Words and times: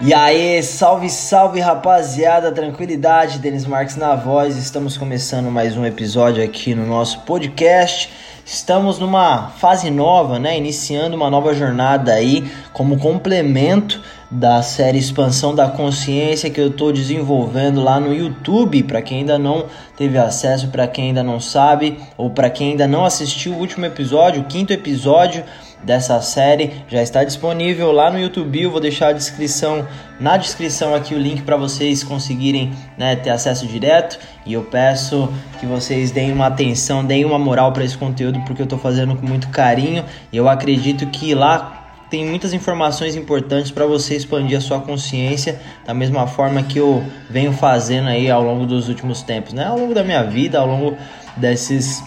E 0.00 0.14
aí, 0.14 0.62
salve, 0.62 1.10
salve 1.10 1.58
rapaziada, 1.58 2.52
tranquilidade, 2.52 3.40
Denis 3.40 3.66
Marques 3.66 3.96
na 3.96 4.14
voz. 4.14 4.56
Estamos 4.56 4.96
começando 4.96 5.50
mais 5.50 5.76
um 5.76 5.84
episódio 5.84 6.42
aqui 6.42 6.72
no 6.72 6.86
nosso 6.86 7.22
podcast. 7.22 8.08
Estamos 8.46 9.00
numa 9.00 9.48
fase 9.48 9.90
nova, 9.90 10.38
né? 10.38 10.56
Iniciando 10.56 11.16
uma 11.16 11.28
nova 11.28 11.52
jornada 11.52 12.12
aí 12.12 12.48
como 12.72 12.96
complemento 12.96 14.00
da 14.30 14.62
série 14.62 14.98
Expansão 14.98 15.52
da 15.52 15.68
Consciência 15.68 16.48
que 16.48 16.60
eu 16.60 16.68
estou 16.68 16.92
desenvolvendo 16.92 17.82
lá 17.82 17.98
no 17.98 18.14
YouTube. 18.14 18.84
Para 18.84 19.02
quem 19.02 19.18
ainda 19.18 19.36
não 19.36 19.66
teve 19.96 20.16
acesso, 20.16 20.68
para 20.68 20.86
quem 20.86 21.08
ainda 21.08 21.24
não 21.24 21.40
sabe, 21.40 21.98
ou 22.16 22.30
para 22.30 22.48
quem 22.48 22.70
ainda 22.70 22.86
não 22.86 23.04
assistiu 23.04 23.52
o 23.52 23.58
último 23.58 23.84
episódio, 23.84 24.42
o 24.42 24.44
quinto 24.44 24.72
episódio 24.72 25.42
dessa 25.82 26.20
série 26.20 26.72
já 26.88 27.02
está 27.02 27.24
disponível 27.24 27.92
lá 27.92 28.10
no 28.10 28.18
YouTube. 28.18 28.62
Eu 28.62 28.70
vou 28.70 28.80
deixar 28.80 29.08
a 29.08 29.12
descrição 29.12 29.86
na 30.20 30.36
descrição 30.36 30.94
aqui 30.94 31.14
o 31.14 31.18
link 31.18 31.42
para 31.42 31.56
vocês 31.56 32.02
conseguirem 32.02 32.72
né, 32.96 33.16
ter 33.16 33.30
acesso 33.30 33.66
direto. 33.66 34.18
E 34.44 34.52
eu 34.52 34.62
peço 34.62 35.32
que 35.60 35.66
vocês 35.66 36.10
deem 36.10 36.32
uma 36.32 36.46
atenção, 36.46 37.04
deem 37.04 37.24
uma 37.24 37.38
moral 37.38 37.72
para 37.72 37.84
esse 37.84 37.96
conteúdo 37.96 38.40
porque 38.46 38.62
eu 38.62 38.64
estou 38.64 38.78
fazendo 38.78 39.16
com 39.16 39.26
muito 39.26 39.48
carinho. 39.48 40.04
E 40.32 40.36
eu 40.36 40.48
acredito 40.48 41.06
que 41.06 41.34
lá 41.34 41.78
tem 42.10 42.24
muitas 42.24 42.54
informações 42.54 43.14
importantes 43.16 43.70
para 43.70 43.84
você 43.86 44.16
expandir 44.16 44.56
a 44.56 44.60
sua 44.60 44.80
consciência 44.80 45.60
da 45.86 45.92
mesma 45.92 46.26
forma 46.26 46.62
que 46.62 46.78
eu 46.78 47.04
venho 47.28 47.52
fazendo 47.52 48.08
aí 48.08 48.30
ao 48.30 48.42
longo 48.42 48.64
dos 48.64 48.88
últimos 48.88 49.22
tempos, 49.22 49.52
né? 49.52 49.66
Ao 49.66 49.78
longo 49.78 49.92
da 49.92 50.02
minha 50.02 50.22
vida, 50.24 50.58
ao 50.58 50.66
longo 50.66 50.96
desses 51.36 52.02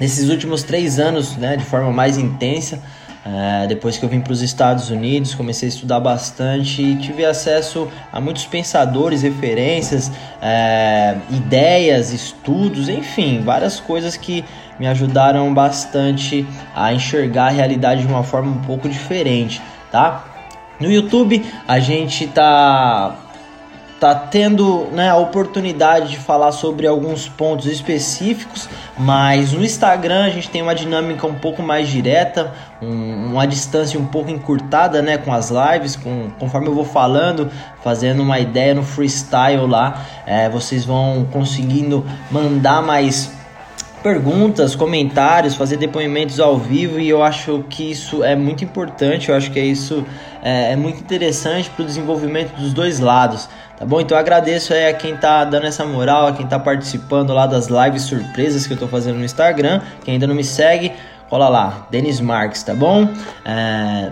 nesses 0.00 0.30
últimos 0.30 0.62
três 0.62 0.98
anos, 0.98 1.36
né, 1.36 1.58
de 1.58 1.64
forma 1.64 1.92
mais 1.92 2.16
intensa. 2.16 2.82
É, 3.24 3.66
depois 3.66 3.98
que 3.98 4.04
eu 4.04 4.08
vim 4.08 4.20
para 4.20 4.32
os 4.32 4.40
Estados 4.40 4.88
Unidos, 4.88 5.34
comecei 5.34 5.68
a 5.68 5.70
estudar 5.70 6.00
bastante 6.00 6.82
e 6.82 6.96
tive 6.96 7.24
acesso 7.24 7.86
a 8.10 8.18
muitos 8.20 8.46
pensadores, 8.46 9.22
referências, 9.22 10.10
é, 10.40 11.16
ideias, 11.30 12.12
estudos, 12.12 12.88
enfim, 12.88 13.42
várias 13.42 13.78
coisas 13.78 14.16
que 14.16 14.42
me 14.78 14.86
ajudaram 14.86 15.52
bastante 15.52 16.46
a 16.74 16.94
enxergar 16.94 17.48
a 17.48 17.50
realidade 17.50 18.00
de 18.00 18.06
uma 18.06 18.22
forma 18.22 18.50
um 18.50 18.62
pouco 18.62 18.88
diferente, 18.88 19.60
tá? 19.92 20.24
No 20.80 20.90
YouTube 20.90 21.44
a 21.68 21.78
gente 21.78 22.26
tá 22.26 23.14
tá 24.00 24.14
tendo 24.14 24.86
né, 24.92 25.10
a 25.10 25.16
oportunidade 25.16 26.08
de 26.08 26.16
falar 26.16 26.52
sobre 26.52 26.86
alguns 26.86 27.28
pontos 27.28 27.66
específicos, 27.66 28.66
mas 28.98 29.52
no 29.52 29.62
Instagram 29.62 30.24
a 30.24 30.30
gente 30.30 30.48
tem 30.48 30.62
uma 30.62 30.74
dinâmica 30.74 31.26
um 31.26 31.34
pouco 31.34 31.62
mais 31.62 31.86
direta, 31.86 32.50
um, 32.80 33.32
uma 33.32 33.46
distância 33.46 34.00
um 34.00 34.06
pouco 34.06 34.30
encurtada 34.30 35.02
né, 35.02 35.18
com 35.18 35.30
as 35.30 35.50
lives, 35.50 35.96
com, 35.96 36.30
conforme 36.38 36.68
eu 36.68 36.74
vou 36.74 36.84
falando, 36.84 37.50
fazendo 37.84 38.22
uma 38.22 38.40
ideia 38.40 38.74
no 38.74 38.82
freestyle 38.82 39.66
lá, 39.66 40.02
é, 40.26 40.48
vocês 40.48 40.82
vão 40.82 41.28
conseguindo 41.30 42.06
mandar 42.30 42.82
mais 42.82 43.30
perguntas, 44.02 44.74
comentários, 44.74 45.54
fazer 45.54 45.76
depoimentos 45.76 46.40
ao 46.40 46.56
vivo 46.56 46.98
e 46.98 47.08
eu 47.08 47.22
acho 47.22 47.64
que 47.68 47.90
isso 47.90 48.24
é 48.24 48.34
muito 48.34 48.64
importante, 48.64 49.28
eu 49.28 49.36
acho 49.36 49.50
que 49.50 49.58
é 49.58 49.64
isso 49.64 50.06
é, 50.42 50.72
é 50.72 50.76
muito 50.76 51.00
interessante 51.00 51.68
para 51.68 51.82
o 51.82 51.86
desenvolvimento 51.86 52.56
dos 52.56 52.72
dois 52.72 52.98
lados. 52.98 53.48
Tá 53.80 53.86
bom? 53.86 53.98
Então 53.98 54.14
eu 54.14 54.20
agradeço 54.20 54.74
aí 54.74 54.88
a 54.88 54.92
quem 54.92 55.16
tá 55.16 55.42
dando 55.42 55.66
essa 55.66 55.86
moral, 55.86 56.26
a 56.26 56.32
quem 56.32 56.46
tá 56.46 56.58
participando 56.58 57.32
lá 57.32 57.46
das 57.46 57.68
lives 57.68 58.02
surpresas 58.02 58.66
que 58.66 58.74
eu 58.74 58.76
tô 58.76 58.86
fazendo 58.86 59.16
no 59.16 59.24
Instagram. 59.24 59.80
Quem 60.04 60.12
ainda 60.12 60.26
não 60.26 60.34
me 60.34 60.44
segue, 60.44 60.92
cola 61.30 61.48
lá, 61.48 61.86
Denis 61.90 62.20
Marques, 62.20 62.62
tá 62.62 62.74
bom? 62.74 63.08
É, 63.42 64.10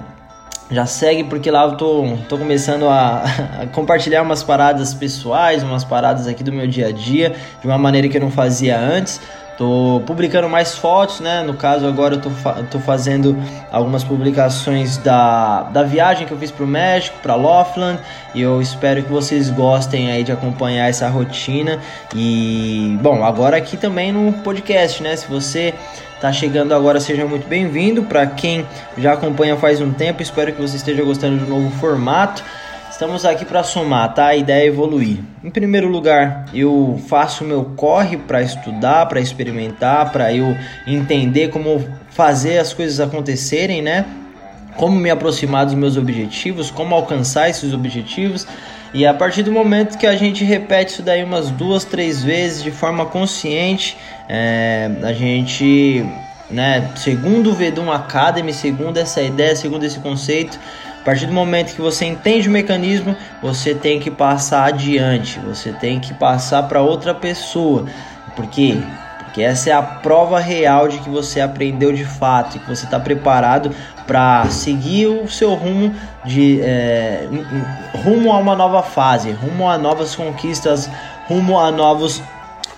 já 0.71 0.87
segue 0.87 1.25
porque 1.25 1.51
lá 1.51 1.65
eu 1.65 1.77
tô, 1.77 2.17
tô 2.31 2.39
começando 2.39 2.89
a, 2.89 3.25
a, 3.61 3.67
compartilhar 3.67 4.23
umas 4.23 4.43
paradas 4.43 4.95
pessoais, 4.95 5.63
umas 5.63 5.85
paradas 5.85 6.27
aqui 6.27 6.43
do 6.43 6.51
meu 6.51 6.67
dia 6.67 6.87
a 6.87 6.91
dia, 6.91 7.37
de 7.61 7.67
uma 7.67 7.77
maneira 7.77 8.09
que 8.09 8.17
eu 8.17 8.23
não 8.23 8.31
fazia 8.31 8.81
antes. 8.81 9.21
Tô 9.59 10.01
publicando 10.07 10.49
mais 10.49 10.77
fotos, 10.77 11.19
né? 11.19 11.43
No 11.43 11.53
caso, 11.53 11.85
agora 11.85 12.15
eu 12.15 12.21
tô, 12.21 12.31
fa 12.31 12.63
tô 12.71 12.79
fazendo 12.79 13.37
algumas 13.73 14.05
publicações 14.05 14.99
da, 14.99 15.65
da 15.65 15.83
viagem 15.83 16.29
que 16.29 16.33
eu 16.33 16.39
fiz 16.39 16.53
pro 16.53 16.65
México, 16.65 17.19
para 17.21 17.35
Laughlin, 17.35 17.99
e 18.37 18.41
eu 18.41 18.63
espero 18.63 19.03
que 19.03 19.11
vocês 19.11 19.51
gostem 19.51 20.13
aí 20.13 20.23
de 20.23 20.31
acompanhar 20.31 20.89
essa 20.89 21.09
rotina. 21.09 21.81
E, 22.15 22.97
bom, 23.03 23.25
agora 23.25 23.57
aqui 23.57 23.77
também 23.77 24.13
no 24.13 24.33
podcast, 24.45 25.03
né? 25.03 25.17
Se 25.17 25.27
você 25.27 25.75
tá 26.21 26.33
chegando 26.33 26.73
agora, 26.73 27.01
seja 27.01 27.27
muito 27.27 27.49
bem-vindo. 27.49 28.05
Para 28.05 28.29
quem 28.29 28.65
já 28.97 29.15
acompanha 29.15 29.57
faz 29.57 29.81
um 29.81 29.93
tempo, 29.93 30.23
espero 30.23 30.53
que 30.53 30.63
você 30.63 30.77
esteja 30.77 31.03
gostando 31.03 31.45
do 31.45 31.51
novo 31.51 31.69
formato. 31.81 32.45
Estamos 32.91 33.25
aqui 33.25 33.45
para 33.45 33.63
somar, 33.63 34.13
tá? 34.15 34.29
A 34.29 34.37
ideia 34.37 34.65
é 34.65 34.67
evoluir. 34.67 35.19
Em 35.45 35.51
primeiro 35.51 35.89
lugar, 35.89 36.47
eu 36.55 37.01
faço 37.07 37.45
meu 37.45 37.65
corre 37.77 38.17
para 38.17 38.43
estudar, 38.43 39.07
para 39.07 39.21
experimentar, 39.21 40.11
para 40.11 40.33
eu 40.33 40.57
entender 40.87 41.49
como 41.49 41.87
fazer 42.11 42.59
as 42.59 42.73
coisas 42.73 42.99
acontecerem, 42.99 43.83
né? 43.83 44.07
Como 44.77 44.97
me 44.97 45.11
aproximar 45.11 45.67
dos 45.67 45.75
meus 45.75 45.97
objetivos, 45.97 46.71
como 46.71 46.95
alcançar 46.95 47.49
esses 47.49 47.73
objetivos. 47.75 48.47
E 48.95 49.07
a 49.07 49.13
partir 49.13 49.43
do 49.43 49.53
momento 49.53 49.99
que 49.99 50.07
a 50.07 50.17
gente 50.17 50.43
repete 50.43 50.93
isso 50.93 51.03
daí 51.03 51.23
umas 51.23 51.51
duas, 51.51 51.85
três 51.85 52.23
vezes 52.23 52.63
de 52.63 52.71
forma 52.71 53.05
consciente, 53.05 53.99
é, 54.29 54.91
a 55.03 55.13
gente, 55.13 56.05
né, 56.51 56.91
segundo 56.97 57.51
o 57.51 57.53
Vedum 57.53 57.93
Academy, 57.93 58.53
segundo 58.53 58.97
essa 58.97 59.21
ideia, 59.21 59.55
segundo 59.55 59.85
esse 59.85 60.01
conceito, 60.01 60.59
a 61.01 61.05
partir 61.05 61.27
do 61.27 61.33
momento 61.33 61.75
que 61.75 61.81
você 61.81 62.05
entende 62.05 62.49
o 62.49 62.53
mecanismo, 62.53 63.17
você 63.43 63.75
tem 63.75 63.99
que 63.99 64.11
passar 64.11 64.67
adiante, 64.67 65.39
você 65.39 65.73
tem 65.73 65.99
que 66.01 66.13
passar 66.13 66.65
para 66.65 66.83
outra 66.83 67.15
pessoa. 67.15 67.87
Por 68.37 68.47
quê? 68.47 68.77
Porque 69.19 69.43
essa 69.43 69.71
é 69.71 69.73
a 69.73 69.83
prova 69.83 70.39
real 70.39 70.89
de 70.89 70.99
que 70.99 71.09
você 71.09 71.41
aprendeu 71.41 71.93
de 71.93 72.05
fato 72.05 72.57
e 72.57 72.61
que 72.61 72.69
você 72.69 72.85
está 72.85 72.99
preparado 72.99 73.71
para 74.07 74.47
seguir 74.47 75.07
o 75.07 75.29
seu 75.29 75.55
rumo 75.55 75.95
de 76.25 76.61
é, 76.61 77.29
rumo 78.05 78.33
a 78.33 78.39
uma 78.39 78.57
nova 78.57 78.83
fase, 78.83 79.31
rumo 79.31 79.69
a 79.69 79.79
novas 79.79 80.17
conquistas, 80.17 80.91
rumo 81.29 81.59
a 81.59 81.71
novos 81.71 82.23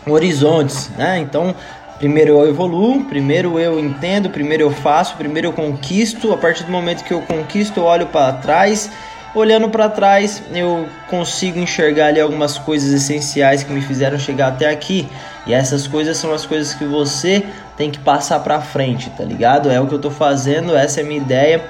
horizontes, 0.06 0.90
né? 0.96 1.18
Então 1.18 1.54
Primeiro 2.00 2.38
eu 2.38 2.48
evoluo, 2.48 3.04
primeiro 3.04 3.60
eu 3.60 3.78
entendo, 3.78 4.30
primeiro 4.30 4.62
eu 4.62 4.70
faço, 4.70 5.16
primeiro 5.16 5.48
eu 5.48 5.52
conquisto. 5.52 6.32
A 6.32 6.38
partir 6.38 6.64
do 6.64 6.72
momento 6.72 7.04
que 7.04 7.12
eu 7.12 7.20
conquisto, 7.20 7.78
eu 7.78 7.84
olho 7.84 8.06
para 8.06 8.32
trás. 8.32 8.90
Olhando 9.34 9.68
para 9.68 9.86
trás, 9.86 10.42
eu 10.50 10.88
consigo 11.10 11.58
enxergar 11.58 12.06
ali 12.06 12.18
algumas 12.18 12.56
coisas 12.56 12.90
essenciais 12.90 13.62
que 13.62 13.70
me 13.70 13.82
fizeram 13.82 14.18
chegar 14.18 14.48
até 14.48 14.70
aqui. 14.70 15.06
E 15.46 15.52
essas 15.52 15.86
coisas 15.86 16.16
são 16.16 16.32
as 16.32 16.46
coisas 16.46 16.72
que 16.72 16.86
você 16.86 17.44
tem 17.76 17.90
que 17.90 17.98
passar 17.98 18.40
para 18.40 18.62
frente, 18.62 19.10
tá 19.10 19.22
ligado? 19.22 19.70
É 19.70 19.78
o 19.78 19.86
que 19.86 19.94
eu 19.94 20.00
tô 20.00 20.10
fazendo, 20.10 20.74
essa 20.74 21.00
é 21.00 21.04
a 21.04 21.06
minha 21.06 21.20
ideia. 21.20 21.62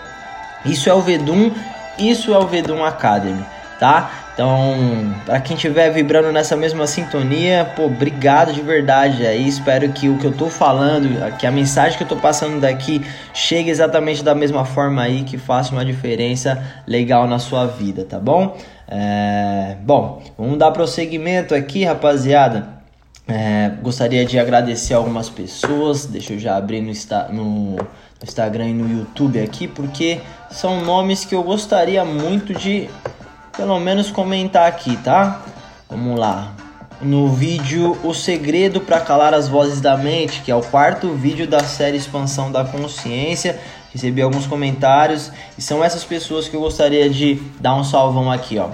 Isso 0.64 0.88
é 0.88 0.94
o 0.94 1.00
Vedum, 1.00 1.50
isso 1.98 2.32
é 2.32 2.38
o 2.38 2.46
Vedum 2.46 2.84
Academy, 2.84 3.44
tá? 3.80 4.10
Então, 4.32 5.14
para 5.26 5.40
quem 5.40 5.54
estiver 5.54 5.90
vibrando 5.90 6.32
nessa 6.32 6.56
mesma 6.56 6.86
sintonia, 6.86 7.70
pô, 7.76 7.86
obrigado 7.86 8.52
de 8.52 8.62
verdade 8.62 9.26
aí. 9.26 9.46
Espero 9.46 9.90
que 9.92 10.08
o 10.08 10.16
que 10.18 10.24
eu 10.24 10.32
tô 10.32 10.48
falando, 10.48 11.36
que 11.36 11.46
a 11.46 11.50
mensagem 11.50 11.98
que 11.98 12.04
eu 12.04 12.08
tô 12.08 12.16
passando 12.16 12.60
daqui 12.60 13.04
chegue 13.34 13.70
exatamente 13.70 14.22
da 14.22 14.34
mesma 14.34 14.64
forma 14.64 15.02
aí, 15.02 15.24
que 15.24 15.36
faça 15.36 15.72
uma 15.72 15.84
diferença 15.84 16.62
legal 16.86 17.26
na 17.26 17.38
sua 17.38 17.66
vida, 17.66 18.04
tá 18.04 18.18
bom? 18.18 18.56
É... 18.88 19.76
Bom, 19.82 20.22
vamos 20.38 20.58
dar 20.58 20.70
prosseguimento 20.70 21.54
aqui, 21.54 21.84
rapaziada. 21.84 22.80
É... 23.28 23.70
Gostaria 23.82 24.24
de 24.24 24.38
agradecer 24.38 24.94
algumas 24.94 25.28
pessoas. 25.28 26.06
Deixa 26.06 26.32
eu 26.32 26.38
já 26.38 26.56
abrir 26.56 26.80
no, 26.80 26.92
no 27.32 27.76
Instagram 28.22 28.68
e 28.68 28.74
no 28.74 28.98
YouTube 28.98 29.40
aqui, 29.40 29.68
porque 29.68 30.20
são 30.50 30.82
nomes 30.82 31.24
que 31.24 31.34
eu 31.34 31.42
gostaria 31.42 32.04
muito 32.04 32.52
de 32.52 32.88
pelo 33.60 33.78
menos 33.78 34.10
comentar 34.10 34.66
aqui, 34.66 34.96
tá? 34.96 35.42
Vamos 35.86 36.18
lá. 36.18 36.54
No 36.98 37.28
vídeo 37.28 37.94
O 38.02 38.14
Segredo 38.14 38.80
para 38.80 39.00
Calar 39.00 39.34
as 39.34 39.48
Vozes 39.48 39.82
da 39.82 39.98
Mente, 39.98 40.40
que 40.40 40.50
é 40.50 40.56
o 40.56 40.62
quarto 40.62 41.12
vídeo 41.12 41.46
da 41.46 41.60
série 41.62 41.98
Expansão 41.98 42.50
da 42.50 42.64
Consciência, 42.64 43.60
recebi 43.92 44.22
alguns 44.22 44.46
comentários 44.46 45.30
e 45.58 45.62
são 45.62 45.84
essas 45.84 46.04
pessoas 46.04 46.48
que 46.48 46.56
eu 46.56 46.60
gostaria 46.60 47.10
de 47.10 47.34
dar 47.60 47.74
um 47.74 47.84
salvão 47.84 48.32
aqui, 48.32 48.58
ó. 48.58 48.70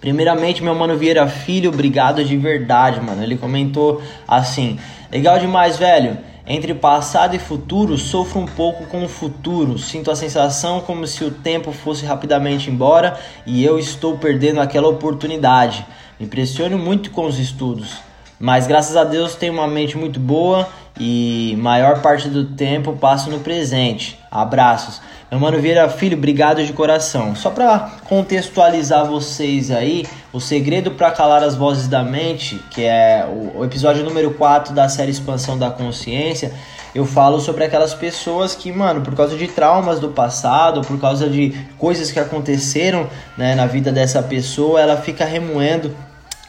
Primeiramente, 0.00 0.60
meu 0.60 0.74
mano 0.74 0.98
Vieira 0.98 1.28
Filho, 1.28 1.70
obrigado 1.70 2.24
de 2.24 2.36
verdade, 2.36 3.00
mano. 3.00 3.22
Ele 3.22 3.36
comentou 3.36 4.02
assim: 4.26 4.76
Legal 5.12 5.38
demais, 5.38 5.76
velho. 5.76 6.18
Entre 6.48 6.72
passado 6.74 7.34
e 7.34 7.40
futuro, 7.40 7.98
sofro 7.98 8.38
um 8.38 8.46
pouco 8.46 8.86
com 8.86 9.04
o 9.04 9.08
futuro. 9.08 9.76
Sinto 9.80 10.12
a 10.12 10.14
sensação 10.14 10.80
como 10.80 11.04
se 11.04 11.24
o 11.24 11.30
tempo 11.32 11.72
fosse 11.72 12.06
rapidamente 12.06 12.70
embora 12.70 13.18
e 13.44 13.64
eu 13.64 13.80
estou 13.80 14.16
perdendo 14.16 14.60
aquela 14.60 14.86
oportunidade. 14.86 15.84
Me 16.20 16.26
impressiono 16.26 16.78
muito 16.78 17.10
com 17.10 17.26
os 17.26 17.40
estudos, 17.40 17.96
mas 18.38 18.68
graças 18.68 18.96
a 18.96 19.02
Deus 19.02 19.34
tenho 19.34 19.54
uma 19.54 19.66
mente 19.66 19.98
muito 19.98 20.20
boa 20.20 20.68
e 21.00 21.56
maior 21.58 22.00
parte 22.00 22.28
do 22.28 22.44
tempo 22.44 22.92
passo 22.92 23.28
no 23.28 23.40
presente. 23.40 24.16
Abraços. 24.30 25.00
Mano 25.38 25.58
Vieira 25.60 25.88
Filho, 25.88 26.16
obrigado 26.16 26.64
de 26.64 26.72
coração. 26.72 27.34
Só 27.34 27.50
para 27.50 27.90
contextualizar 28.04 29.06
vocês 29.06 29.70
aí, 29.70 30.06
o 30.32 30.40
segredo 30.40 30.92
para 30.92 31.10
calar 31.10 31.42
as 31.42 31.54
vozes 31.54 31.88
da 31.88 32.02
mente, 32.02 32.60
que 32.70 32.82
é 32.84 33.26
o, 33.28 33.58
o 33.58 33.64
episódio 33.64 34.04
número 34.04 34.32
4 34.32 34.74
da 34.74 34.88
série 34.88 35.10
Expansão 35.10 35.58
da 35.58 35.70
Consciência, 35.70 36.52
eu 36.94 37.04
falo 37.04 37.40
sobre 37.40 37.64
aquelas 37.64 37.92
pessoas 37.92 38.54
que, 38.54 38.72
mano, 38.72 39.02
por 39.02 39.14
causa 39.14 39.36
de 39.36 39.46
traumas 39.48 40.00
do 40.00 40.08
passado, 40.08 40.80
por 40.80 40.98
causa 40.98 41.28
de 41.28 41.54
coisas 41.76 42.10
que 42.10 42.18
aconteceram 42.18 43.06
né, 43.36 43.54
na 43.54 43.66
vida 43.66 43.92
dessa 43.92 44.22
pessoa, 44.22 44.80
ela 44.80 44.96
fica 44.96 45.24
remoendo 45.24 45.94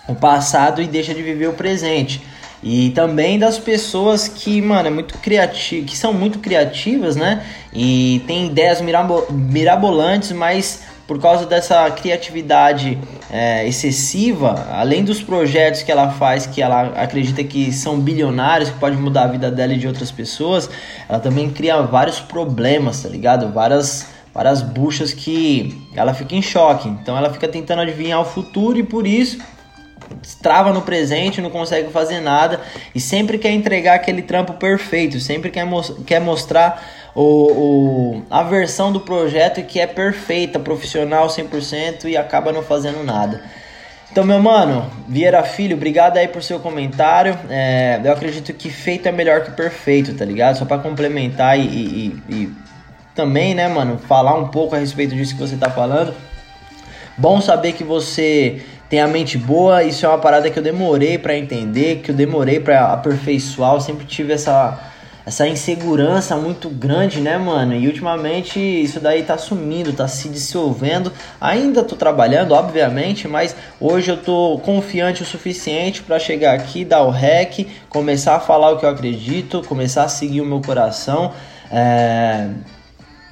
o 0.08 0.16
passado 0.16 0.82
e 0.82 0.88
deixa 0.88 1.14
de 1.14 1.22
viver 1.22 1.48
o 1.48 1.54
presente. 1.54 2.26
E 2.62 2.90
também 2.92 3.38
das 3.38 3.58
pessoas 3.60 4.28
que, 4.28 4.62
mano, 4.62 4.88
é 4.88 4.92
muito 4.92 5.18
criativo, 5.20 5.86
que 5.86 5.96
são 5.96 6.12
muito 6.12 6.40
criativas, 6.40 7.16
né? 7.16 7.46
E 7.72 8.24
tem 8.26 8.48
ideias 8.48 8.82
mirabolantes, 8.82 10.32
mas 10.32 10.82
por 11.08 11.22
causa 11.22 11.46
dessa 11.46 11.90
criatividade 11.92 12.98
é, 13.32 13.66
excessiva, 13.66 14.68
além 14.72 15.06
dos 15.06 15.22
projetos 15.22 15.82
que 15.82 15.92
ela 15.92 16.12
faz, 16.12 16.46
que 16.46 16.62
ela 16.62 16.88
acredita 17.02 17.42
que 17.44 17.72
são 17.72 17.98
bilionários, 17.98 18.70
que 18.70 18.78
pode 18.78 18.98
mudar 18.98 19.24
a 19.24 19.28
vida 19.28 19.50
dela 19.50 19.74
e 19.74 19.78
de 19.78 19.88
outras 19.88 20.12
pessoas, 20.12 20.70
ela 21.08 21.20
também 21.20 21.50
cria 21.50 21.82
vários 21.82 22.20
problemas, 22.20 23.04
tá 23.04 23.08
ligado? 23.08 23.54
Várias, 23.54 24.08
várias 24.34 24.62
buchas 24.62 25.14
que 25.14 25.82
ela 25.96 26.14
fica 26.14 26.36
em 26.36 26.42
choque. 26.42 26.90
Então 26.90 27.18
ela 27.18 27.32
fica 27.32 27.48
tentando 27.48 27.84
adivinhar 27.84 28.20
o 28.20 28.26
futuro 28.26 28.78
e 28.78 28.84
por 28.84 29.08
isso 29.08 29.38
trava 30.42 30.72
no 30.74 30.82
presente, 30.82 31.42
não 31.42 31.50
consegue 31.50 31.90
fazer 31.92 32.20
nada 32.20 32.62
e 32.94 33.00
sempre 33.00 33.38
quer 33.38 33.52
entregar 33.52 33.96
aquele 33.96 34.22
trampo 34.22 34.54
perfeito, 34.54 35.20
sempre 35.20 35.50
quer, 35.50 35.66
mo 35.66 35.82
quer 36.06 36.20
mostrar 36.20 36.84
o, 37.16 37.24
o, 37.24 38.24
a 38.30 38.44
versão 38.44 38.92
do 38.92 39.00
projeto 39.00 39.64
que 39.64 39.80
é 39.80 39.88
perfeita, 39.88 40.60
profissional 40.60 41.28
100% 41.28 42.06
e 42.06 42.16
acaba 42.16 42.52
não 42.52 42.62
fazendo 42.62 43.04
nada. 43.04 43.42
Então, 44.12 44.26
meu 44.26 44.40
mano, 44.40 44.90
Vieira 45.08 45.44
Filho, 45.44 45.76
obrigado 45.76 46.18
aí 46.18 46.28
por 46.28 46.42
seu 46.42 46.60
comentário. 46.60 47.38
É, 47.50 48.00
eu 48.04 48.12
acredito 48.12 48.54
que 48.54 48.70
feito 48.70 49.08
é 49.08 49.12
melhor 49.12 49.44
que 49.44 49.52
perfeito, 49.52 50.14
tá 50.16 50.26
ligado? 50.26 50.58
Só 50.58 50.66
para 50.66 50.82
complementar 50.82 51.60
e, 51.60 51.64
e, 51.64 52.24
e, 52.30 52.54
também, 53.14 53.54
né, 53.54 53.68
mano, 53.68 53.98
falar 53.98 54.36
um 54.36 54.48
pouco 54.48 54.76
a 54.76 54.80
respeito 54.80 55.14
disso 55.14 55.36
que 55.36 55.42
você 55.42 55.58
tá 55.58 55.70
falando. 55.70 56.16
Bom 57.18 57.42
saber 57.42 57.74
que 57.74 57.84
você 57.84 58.64
tem 58.90 59.02
a 59.02 59.08
mente 59.08 59.38
boa, 59.38 59.84
isso 59.84 60.06
é 60.06 60.10
uma 60.10 60.18
parada 60.18 60.50
que 60.50 60.58
eu 60.58 60.64
demorei 60.64 61.18
para 61.18 61.38
entender, 61.38 61.98
que 61.98 62.12
eu 62.12 62.16
demorei 62.16 62.60
para 62.60 62.94
aperfeiçoar, 62.94 63.74
eu 63.76 63.82
sempre 63.82 64.06
tive 64.06 64.34
essa 64.34 64.80
essa 65.28 65.46
insegurança 65.46 66.38
muito 66.38 66.70
grande, 66.70 67.20
né, 67.20 67.38
mano? 67.38 67.76
E 67.76 67.86
ultimamente 67.86 68.58
isso 68.58 68.98
daí 69.02 69.24
tá 69.24 69.38
sumindo, 69.38 69.92
tá 69.92 70.08
se 70.08 70.30
dissolvendo. 70.30 71.12
Ainda 71.42 71.84
tô 71.84 71.98
trabalhando, 71.98 72.54
obviamente, 72.54 73.28
mas 73.28 73.54
hoje 73.78 74.10
eu 74.10 74.16
tô 74.16 74.58
confiante 74.64 75.24
o 75.24 75.26
suficiente 75.26 76.02
para 76.02 76.18
chegar 76.18 76.54
aqui, 76.54 76.86
dar 76.86 77.02
o 77.02 77.10
rec, 77.10 77.68
começar 77.90 78.38
a 78.38 78.40
falar 78.40 78.72
o 78.72 78.78
que 78.78 78.86
eu 78.86 78.90
acredito, 78.90 79.62
começar 79.68 80.04
a 80.04 80.08
seguir 80.08 80.40
o 80.40 80.46
meu 80.46 80.62
coração. 80.62 81.34
É 81.70 82.48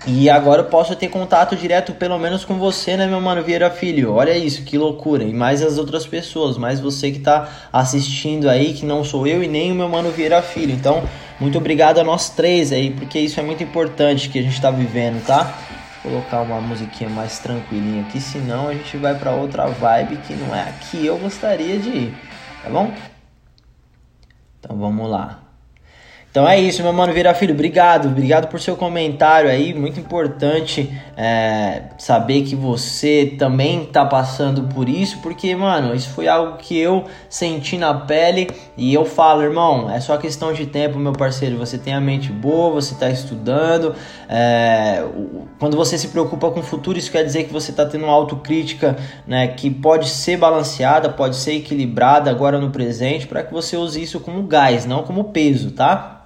e 0.07 0.30
agora 0.30 0.62
eu 0.62 0.66
posso 0.66 0.96
ter 0.96 1.07
contato 1.07 1.56
direto, 1.56 1.94
pelo 1.94 2.19
menos 2.19 2.46
com 2.46 2.60
você, 2.60 2.96
né, 2.96 3.07
meu 3.07 3.19
mano 3.19 3.42
Vieira 3.42 3.72
Filho? 3.72 4.13
Olha 4.13 4.38
isso, 4.38 4.63
que 4.63 4.78
loucura. 4.78 5.24
E 5.24 5.34
mais 5.34 5.63
as 5.63 5.80
outras 5.80 6.06
pessoas, 6.06 6.60
mais 6.60 6.80
você 6.80 7.12
que 7.12 7.19
tá 7.19 7.50
assistindo 7.74 8.48
aí, 8.48 8.74
que 8.74 8.86
não 8.86 9.04
sou 9.04 9.25
eu 9.25 9.44
e 9.44 9.48
nem 9.48 9.72
o 9.72 9.75
meu 9.75 9.90
mano 9.90 10.12
Vieira 10.12 10.44
Filho. 10.44 10.72
Então, 10.74 11.04
muito 11.40 11.57
obrigado 11.57 12.00
a 12.00 12.04
nós 12.04 12.30
três 12.30 12.72
aí, 12.72 12.92
porque 12.92 13.19
isso 13.19 13.40
é 13.40 13.44
muito 13.44 13.63
importante 13.63 14.30
que 14.30 14.38
a 14.38 14.44
gente 14.44 14.62
tá 14.62 14.69
vivendo, 14.69 15.25
tá? 15.25 15.57
Vou 16.04 16.12
colocar 16.12 16.42
uma 16.42 16.62
musiquinha 16.62 17.10
mais 17.10 17.40
tranquilinha 17.40 18.04
aqui, 18.04 18.22
senão 18.22 18.68
a 18.68 18.74
gente 18.74 18.96
vai 18.98 19.16
para 19.16 19.31
outra 19.31 19.66
vibe 19.66 20.18
que 20.18 20.34
não 20.34 20.56
é 20.56 20.62
aqui 20.69 21.04
eu 21.04 21.18
gostaria 21.18 21.80
de 21.80 21.90
ir, 21.90 22.18
tá 22.63 22.69
bom? 22.69 22.94
Então 24.60 24.78
vamos 24.78 25.10
lá. 25.10 25.44
Então 26.35 26.45
é 26.45 26.59
isso, 26.59 26.83
meu 26.83 26.91
mano 26.91 27.13
Vira 27.13 27.33
Filho. 27.33 27.53
Obrigado, 27.53 28.09
obrigado 28.09 28.49
por 28.49 28.59
seu 28.59 28.75
comentário 28.75 29.49
aí. 29.49 29.73
Muito 29.73 30.01
importante 30.01 30.91
é, 31.15 31.83
saber 31.97 32.41
que 32.41 32.57
você 32.57 33.37
também 33.39 33.85
tá 33.85 34.05
passando 34.05 34.63
por 34.63 34.89
isso, 34.89 35.19
porque, 35.19 35.55
mano, 35.55 35.95
isso 35.95 36.09
foi 36.09 36.27
algo 36.27 36.57
que 36.57 36.77
eu 36.77 37.05
senti 37.29 37.77
na 37.77 37.93
pele 37.93 38.49
e 38.75 38.93
eu 38.93 39.05
falo, 39.05 39.43
irmão, 39.43 39.89
é 39.89 40.01
só 40.01 40.17
questão 40.17 40.51
de 40.51 40.65
tempo, 40.65 40.99
meu 40.99 41.13
parceiro. 41.13 41.57
Você 41.57 41.77
tem 41.77 41.93
a 41.93 42.01
mente 42.01 42.33
boa, 42.33 42.81
você 42.81 42.95
tá 42.95 43.09
estudando. 43.09 43.95
É, 44.27 45.05
quando 45.57 45.77
você 45.77 45.97
se 45.97 46.09
preocupa 46.09 46.51
com 46.51 46.59
o 46.59 46.63
futuro, 46.63 46.99
isso 46.99 47.13
quer 47.13 47.23
dizer 47.23 47.45
que 47.45 47.53
você 47.53 47.71
tá 47.71 47.85
tendo 47.85 48.03
uma 48.03 48.13
autocrítica, 48.13 48.97
né, 49.25 49.47
que 49.47 49.69
pode 49.69 50.09
ser 50.09 50.35
balanceada, 50.35 51.07
pode 51.07 51.37
ser 51.37 51.53
equilibrada 51.53 52.29
agora 52.29 52.59
no 52.59 52.71
presente, 52.71 53.25
para 53.25 53.41
que 53.41 53.53
você 53.53 53.77
use 53.77 54.03
isso 54.03 54.19
como 54.19 54.43
gás, 54.43 54.85
não 54.85 55.01
como 55.03 55.23
peso, 55.31 55.71
tá? 55.71 56.23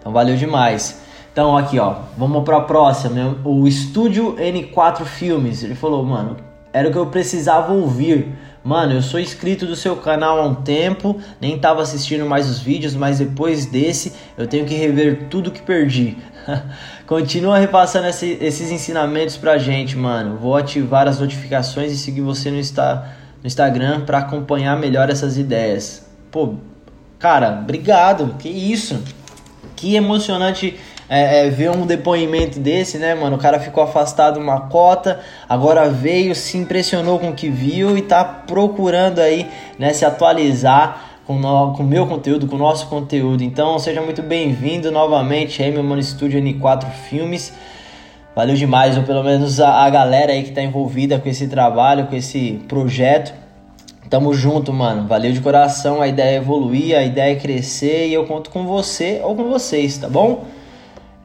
Então 0.00 0.12
valeu 0.12 0.36
demais. 0.36 1.00
Então 1.32 1.56
aqui 1.56 1.78
ó, 1.78 1.96
vamos 2.16 2.42
para 2.44 2.56
a 2.56 2.62
próxima. 2.62 3.36
O 3.44 3.66
Estúdio 3.66 4.34
N4 4.36 5.04
Filmes. 5.04 5.62
Ele 5.62 5.74
falou, 5.74 6.04
mano, 6.04 6.36
era 6.72 6.88
o 6.88 6.92
que 6.92 6.98
eu 6.98 7.06
precisava 7.06 7.72
ouvir. 7.72 8.28
Mano, 8.62 8.92
eu 8.92 9.02
sou 9.02 9.18
inscrito 9.18 9.64
do 9.64 9.76
seu 9.76 9.96
canal 9.96 10.38
há 10.40 10.44
um 10.44 10.54
tempo, 10.54 11.18
nem 11.40 11.58
tava 11.58 11.80
assistindo 11.80 12.26
mais 12.26 12.50
os 12.50 12.58
vídeos, 12.58 12.94
mas 12.94 13.18
depois 13.18 13.66
desse 13.66 14.12
eu 14.36 14.46
tenho 14.46 14.66
que 14.66 14.74
rever 14.74 15.28
tudo 15.30 15.50
que 15.50 15.62
perdi. 15.62 16.18
Continua 17.06 17.58
repassando 17.58 18.08
esse, 18.08 18.36
esses 18.40 18.70
ensinamentos 18.70 19.36
pra 19.36 19.56
gente, 19.58 19.96
mano. 19.96 20.36
Vou 20.36 20.56
ativar 20.56 21.08
as 21.08 21.18
notificações 21.18 21.92
e 21.92 21.96
seguir 21.96 22.20
você 22.20 22.50
no, 22.50 22.58
Insta, 22.58 23.06
no 23.40 23.46
Instagram 23.46 24.00
para 24.00 24.18
acompanhar 24.18 24.76
melhor 24.78 25.08
essas 25.08 25.38
ideias. 25.38 26.06
Pô, 26.30 26.54
cara, 27.18 27.60
obrigado. 27.62 28.34
Que 28.38 28.48
isso? 28.48 29.02
Que 29.78 29.94
emocionante 29.94 30.76
é, 31.08 31.46
é, 31.46 31.50
ver 31.50 31.70
um 31.70 31.86
depoimento 31.86 32.58
desse, 32.58 32.98
né, 32.98 33.14
mano? 33.14 33.36
O 33.36 33.38
cara 33.38 33.60
ficou 33.60 33.84
afastado 33.84 34.36
uma 34.40 34.62
cota, 34.62 35.20
agora 35.48 35.88
veio, 35.88 36.34
se 36.34 36.58
impressionou 36.58 37.16
com 37.20 37.28
o 37.28 37.32
que 37.32 37.48
viu 37.48 37.96
e 37.96 38.02
tá 38.02 38.24
procurando 38.24 39.20
aí, 39.20 39.46
né, 39.78 39.92
se 39.92 40.04
atualizar 40.04 41.20
com 41.24 41.40
o 41.40 41.72
com 41.74 41.84
meu 41.84 42.08
conteúdo, 42.08 42.48
com 42.48 42.56
o 42.56 42.58
nosso 42.58 42.88
conteúdo. 42.88 43.44
Então, 43.44 43.78
seja 43.78 44.02
muito 44.02 44.20
bem-vindo 44.20 44.90
novamente 44.90 45.62
aí, 45.62 45.70
meu 45.70 45.84
mano 45.84 46.00
Estúdio 46.00 46.40
N4 46.40 46.90
Filmes. 47.08 47.52
Valeu 48.34 48.56
demais, 48.56 48.96
ou 48.96 49.04
pelo 49.04 49.22
menos 49.22 49.60
a, 49.60 49.84
a 49.84 49.90
galera 49.90 50.32
aí 50.32 50.42
que 50.42 50.50
tá 50.50 50.60
envolvida 50.60 51.20
com 51.20 51.28
esse 51.28 51.46
trabalho, 51.46 52.08
com 52.08 52.16
esse 52.16 52.60
projeto. 52.66 53.32
Tamo 54.10 54.32
junto, 54.32 54.72
mano. 54.72 55.06
Valeu 55.06 55.32
de 55.32 55.40
coração. 55.40 56.00
A 56.00 56.08
ideia 56.08 56.36
é 56.36 56.36
evoluir, 56.36 56.96
a 56.96 57.02
ideia 57.02 57.32
é 57.32 57.36
crescer 57.36 58.08
e 58.08 58.14
eu 58.14 58.24
conto 58.24 58.48
com 58.48 58.66
você 58.66 59.20
ou 59.22 59.36
com 59.36 59.44
vocês, 59.44 59.98
tá 59.98 60.08
bom? 60.08 60.46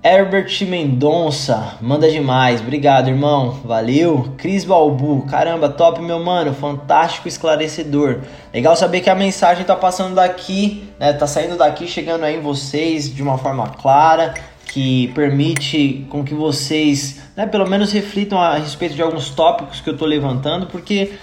Herbert 0.06 0.52
Mendonça, 0.68 1.78
manda 1.80 2.12
demais. 2.12 2.60
Obrigado, 2.60 3.08
irmão. 3.08 3.52
Valeu. 3.64 4.34
Cris 4.38 4.66
Balbu, 4.66 5.26
caramba, 5.28 5.70
top, 5.70 6.02
meu 6.02 6.20
mano. 6.20 6.54
Fantástico, 6.54 7.30
esclarecedor. 7.30 8.20
Legal 8.54 8.76
saber 8.76 9.00
que 9.00 9.10
a 9.10 9.16
mensagem 9.16 9.64
tá 9.64 9.78
passando 9.78 10.16
daqui, 10.16 10.90
né? 11.00 11.14
Tá 11.14 11.26
saindo 11.26 11.56
daqui, 11.56 11.88
chegando 11.88 12.26
aí 12.26 12.36
em 12.36 12.42
vocês 12.42 13.16
de 13.16 13.24
uma 13.24 13.38
forma 13.38 13.66
clara, 13.70 14.34
que 14.66 15.08
permite 15.16 16.06
com 16.10 16.22
que 16.22 16.34
vocês, 16.34 17.22
né, 17.38 17.46
pelo 17.46 17.70
menos 17.70 17.94
reflitam 17.94 18.42
a 18.42 18.58
respeito 18.58 18.96
de 18.96 19.02
alguns 19.02 19.30
tópicos 19.30 19.80
que 19.80 19.90
eu 19.90 19.96
tô 19.96 20.06
levantando, 20.06 20.66
porque 20.66 21.14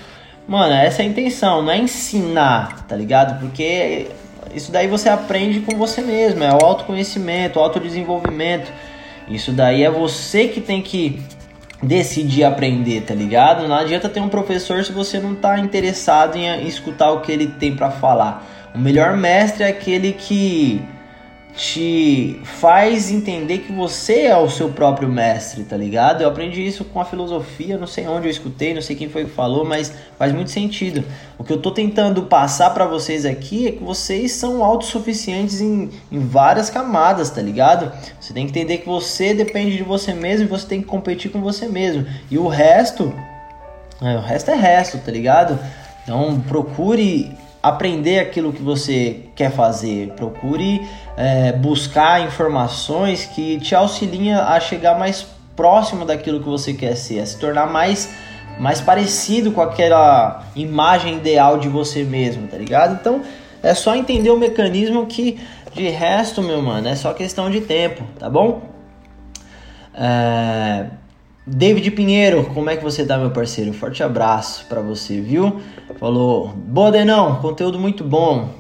Mano, 0.51 0.75
essa 0.75 1.01
é 1.01 1.05
a 1.05 1.09
intenção, 1.09 1.63
não 1.63 1.71
é 1.71 1.79
ensinar, 1.79 2.85
tá 2.89 2.97
ligado? 2.97 3.39
Porque 3.39 4.09
isso 4.53 4.73
daí 4.73 4.89
você 4.89 5.09
aprende 5.09 5.61
com 5.61 5.79
você 5.79 6.01
mesmo, 6.01 6.43
é 6.43 6.53
o 6.53 6.65
autoconhecimento, 6.65 7.57
o 7.57 7.63
autodesenvolvimento. 7.63 8.69
Isso 9.29 9.53
daí 9.53 9.85
é 9.85 9.89
você 9.89 10.49
que 10.49 10.61
tem 10.61 10.83
que 10.83 11.23
decidir 11.81 12.43
aprender, 12.43 13.03
tá 13.03 13.15
ligado? 13.15 13.69
Não 13.69 13.77
adianta 13.77 14.09
ter 14.09 14.19
um 14.19 14.29
professor 14.29 14.85
se 14.85 14.91
você 14.91 15.21
não 15.21 15.37
tá 15.37 15.57
interessado 15.57 16.35
em 16.35 16.67
escutar 16.67 17.13
o 17.13 17.21
que 17.21 17.31
ele 17.31 17.47
tem 17.47 17.77
para 17.77 17.89
falar. 17.93 18.45
O 18.75 18.79
melhor 18.79 19.17
mestre 19.17 19.63
é 19.63 19.69
aquele 19.69 20.15
que 20.15 20.83
te 21.57 22.41
faz 22.45 23.11
entender 23.11 23.59
que 23.59 23.73
você 23.73 24.23
é 24.23 24.37
o 24.37 24.49
seu 24.49 24.71
próprio 24.71 25.09
mestre, 25.09 25.65
tá 25.65 25.77
ligado? 25.77 26.23
Eu 26.23 26.29
aprendi 26.29 26.67
isso 26.67 26.85
com 26.85 27.01
a 27.01 27.05
filosofia, 27.05 27.77
não 27.77 27.87
sei 27.87 28.07
onde 28.07 28.27
eu 28.27 28.31
escutei, 28.31 28.73
não 28.73 28.81
sei 28.81 28.97
quem 28.97 29.09
foi 29.09 29.25
que 29.25 29.31
falou, 29.31 29.65
mas 29.65 29.93
faz 30.19 30.33
muito 30.33 30.51
sentido. 30.51 31.05
O 31.39 31.45
que 31.45 31.53
eu 31.53 31.61
tô 31.61 31.71
tentando 31.71 32.23
passar 32.23 32.71
para 32.71 32.87
vocês 32.87 33.27
aqui 33.27 33.69
é 33.69 33.73
que 33.73 33.83
vocês 33.83 34.33
são 34.33 34.65
autossuficientes 34.65 35.61
em, 35.61 35.91
em 36.11 36.21
várias 36.21 36.71
camadas, 36.71 37.31
tá 37.31 37.43
ligado? 37.43 37.93
Você 38.21 38.33
tem 38.33 38.47
que 38.47 38.51
entender 38.51 38.79
que 38.79 38.87
você 38.87 39.35
depende 39.35 39.77
de 39.77 39.83
você 39.83 40.15
mesmo 40.15 40.47
e 40.47 40.49
você 40.49 40.67
tem 40.67 40.81
que 40.81 40.87
competir 40.87 41.31
com 41.31 41.41
você 41.41 41.67
mesmo. 41.67 42.07
E 42.31 42.39
o 42.39 42.49
resto, 42.49 43.13
é, 44.01 44.17
o 44.17 44.21
resto 44.21 44.51
é 44.51 44.55
resto, 44.55 44.99
tá 44.99 45.11
ligado? 45.11 45.59
Então 46.05 46.41
procure 46.41 47.37
aprender 47.63 48.19
aquilo 48.19 48.53
que 48.53 48.63
você 48.63 49.27
quer 49.35 49.51
fazer. 49.51 50.13
Procure 50.17 50.87
é, 51.17 51.53
buscar 51.53 52.23
informações 52.23 53.27
que 53.27 53.59
te 53.61 53.75
auxiliem 53.75 54.35
a 54.35 54.59
chegar 54.61 54.99
mais 54.99 55.27
próximo 55.55 56.05
daquilo 56.05 56.41
que 56.41 56.49
você 56.49 56.73
quer 56.73 56.97
ser, 56.97 57.19
é 57.19 57.27
se 57.27 57.39
tornar 57.39 57.67
mais 57.67 58.09
mais 58.59 58.79
parecido 58.79 59.53
com 59.53 59.63
aquela 59.63 60.45
imagem 60.55 61.17
ideal 61.17 61.59
de 61.59 61.67
você 61.67 62.05
mesmo, 62.05 62.47
tá 62.47 62.59
ligado? 62.59 62.99
Então 63.01 63.23
é 63.63 63.73
só 63.73 63.95
entender 63.95 64.31
o 64.31 64.37
mecanismo 64.39 65.07
que 65.07 65.41
de 65.73 65.89
resto, 65.89 66.43
meu 66.43 66.61
mano, 66.61 66.89
é 66.89 66.95
só 66.95 67.15
questão 67.15 67.51
de 67.51 67.61
tempo, 67.63 68.05
tá 68.19 68.29
bom? 68.29 68.63
É... 69.95 70.87
David 71.47 71.91
Pinheiro, 71.93 72.45
como 72.53 72.69
é 72.69 72.77
que 72.77 72.85
você 72.85 73.05
tá, 73.05 73.17
meu 73.17 73.31
parceiro? 73.31 73.73
Forte 73.73 74.03
abraço 74.03 74.67
para 74.67 74.83
você, 74.83 75.21
viu? 75.21 75.59
Falou, 75.99 76.49
boa 76.49 76.93
Denão, 76.93 77.37
conteúdo 77.37 77.79
muito 77.79 78.05
bom. 78.05 78.51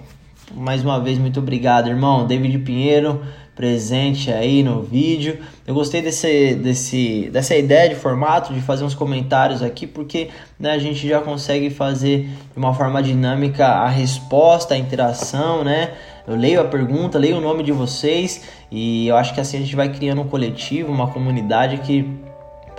Mais 0.54 0.82
uma 0.82 0.98
vez, 0.98 1.18
muito 1.18 1.38
obrigado, 1.40 1.90
irmão. 1.90 2.26
David 2.26 2.58
Pinheiro, 2.60 3.22
presente 3.54 4.32
aí 4.32 4.62
no 4.62 4.82
vídeo. 4.82 5.38
Eu 5.66 5.74
gostei 5.74 6.00
desse, 6.00 6.54
desse, 6.54 7.28
dessa 7.30 7.54
ideia 7.54 7.90
de 7.90 7.94
formato, 7.96 8.54
de 8.54 8.62
fazer 8.62 8.82
uns 8.82 8.94
comentários 8.94 9.62
aqui, 9.62 9.86
porque 9.86 10.30
né, 10.58 10.70
a 10.72 10.78
gente 10.78 11.06
já 11.06 11.20
consegue 11.20 11.68
fazer 11.68 12.30
de 12.52 12.58
uma 12.58 12.72
forma 12.72 13.02
dinâmica 13.02 13.66
a 13.66 13.88
resposta, 13.88 14.72
a 14.72 14.78
interação, 14.78 15.62
né? 15.62 15.92
Eu 16.26 16.34
leio 16.34 16.62
a 16.62 16.64
pergunta, 16.64 17.18
leio 17.18 17.36
o 17.36 17.40
nome 17.42 17.62
de 17.62 17.72
vocês 17.72 18.42
e 18.70 19.06
eu 19.06 19.16
acho 19.16 19.34
que 19.34 19.40
assim 19.40 19.58
a 19.58 19.60
gente 19.60 19.76
vai 19.76 19.90
criando 19.90 20.22
um 20.22 20.28
coletivo, 20.28 20.90
uma 20.90 21.08
comunidade 21.08 21.76
que 21.78 22.29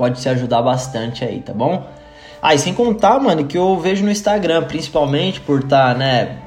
pode 0.02 0.20
se 0.20 0.28
ajudar 0.28 0.64
bastante 0.64 1.24
aí, 1.24 1.42
tá 1.42 1.54
bom? 1.54 1.88
Ah, 2.42 2.56
e 2.56 2.58
sem 2.58 2.74
contar, 2.74 3.20
mano, 3.20 3.46
que 3.46 3.56
eu 3.56 3.80
vejo 3.80 4.04
no 4.04 4.10
Instagram, 4.10 4.64
principalmente 4.64 5.40
por 5.40 5.60
estar, 5.60 5.94
tá, 5.94 5.94
né, 5.94 6.40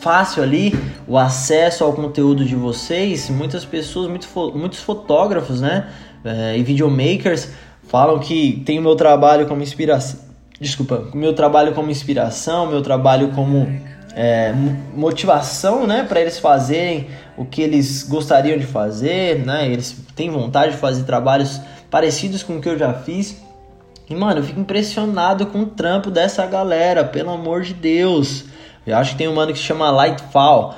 fácil 0.00 0.42
ali 0.42 0.74
o 1.06 1.18
acesso 1.18 1.84
ao 1.84 1.92
conteúdo 1.92 2.42
de 2.42 2.56
vocês. 2.56 3.28
Muitas 3.28 3.66
pessoas, 3.66 4.08
muito, 4.08 4.26
muitos 4.54 4.78
fotógrafos, 4.78 5.60
né? 5.60 5.90
É, 6.24 6.56
e 6.56 6.62
videomakers 6.62 7.50
falam 7.86 8.18
que 8.18 8.62
tem 8.64 8.78
o 8.78 8.82
meu 8.82 8.96
trabalho 8.96 9.46
como 9.46 9.62
inspiração. 9.62 10.18
Desculpa, 10.58 11.08
meu 11.12 11.34
trabalho 11.34 11.74
como 11.74 11.90
inspiração, 11.90 12.66
meu 12.66 12.80
trabalho 12.80 13.28
como 13.34 13.68
é, 14.16 14.54
motivação, 14.94 15.86
né, 15.86 16.02
para 16.08 16.18
eles 16.18 16.38
fazerem 16.38 17.08
o 17.36 17.44
que 17.44 17.60
eles 17.60 18.04
gostariam 18.04 18.56
de 18.56 18.64
fazer, 18.64 19.44
né? 19.44 19.70
Eles 19.70 19.94
têm 20.16 20.30
vontade 20.30 20.72
de 20.72 20.78
fazer 20.78 21.02
trabalhos 21.02 21.60
parecidos 21.92 22.42
com 22.42 22.56
o 22.56 22.60
que 22.60 22.70
eu 22.70 22.78
já 22.78 22.94
fiz. 22.94 23.36
E 24.08 24.14
mano, 24.16 24.40
eu 24.40 24.44
fico 24.44 24.58
impressionado 24.58 25.46
com 25.46 25.60
o 25.60 25.66
trampo 25.66 26.10
dessa 26.10 26.46
galera, 26.46 27.04
pelo 27.04 27.30
amor 27.30 27.60
de 27.60 27.74
Deus. 27.74 28.46
Eu 28.86 28.96
acho 28.96 29.12
que 29.12 29.18
tem 29.18 29.28
um 29.28 29.34
mano 29.34 29.52
que 29.52 29.58
se 29.58 29.64
chama 29.64 29.90
Lightfall. 29.90 30.74